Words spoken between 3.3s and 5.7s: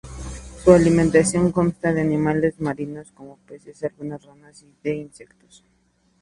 peces, algunas ranas, y de insectos.